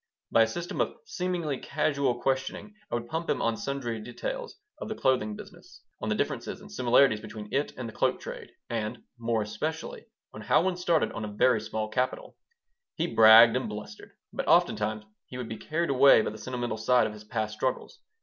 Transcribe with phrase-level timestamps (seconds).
[0.31, 4.89] By a system of seemingly casual questioning I would pump him on sundry details of
[4.89, 9.03] the clothing business, on the differences and similarities between it and the cloak trade, and,
[9.19, 12.35] more especially, on how one started on a very small capital
[12.95, 17.05] He bragged and blustered, but oftentimes he would be carried away by the sentimental side
[17.05, 17.99] of his past struggles.